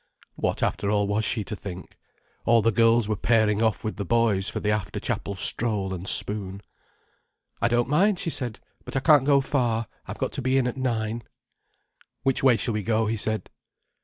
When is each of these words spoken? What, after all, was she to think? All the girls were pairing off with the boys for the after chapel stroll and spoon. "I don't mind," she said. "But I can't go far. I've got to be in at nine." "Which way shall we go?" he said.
What, 0.33 0.63
after 0.63 0.89
all, 0.89 1.05
was 1.05 1.23
she 1.23 1.43
to 1.43 1.55
think? 1.55 1.95
All 2.43 2.63
the 2.63 2.71
girls 2.71 3.07
were 3.07 3.15
pairing 3.15 3.61
off 3.61 3.83
with 3.83 3.97
the 3.97 4.03
boys 4.03 4.49
for 4.49 4.59
the 4.59 4.71
after 4.71 4.99
chapel 4.99 5.35
stroll 5.35 5.93
and 5.93 6.07
spoon. 6.07 6.63
"I 7.61 7.67
don't 7.67 7.87
mind," 7.87 8.17
she 8.17 8.31
said. 8.31 8.59
"But 8.83 8.95
I 8.95 8.99
can't 8.99 9.25
go 9.25 9.41
far. 9.41 9.85
I've 10.07 10.17
got 10.17 10.31
to 10.31 10.41
be 10.41 10.57
in 10.57 10.65
at 10.65 10.75
nine." 10.75 11.21
"Which 12.23 12.41
way 12.41 12.57
shall 12.57 12.73
we 12.73 12.81
go?" 12.81 13.05
he 13.05 13.15
said. 13.15 13.51